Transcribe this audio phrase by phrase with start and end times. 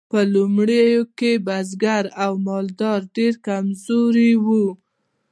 [0.11, 4.67] په لومړیو کې بزګري او مالداري ډیرې کمزورې وې.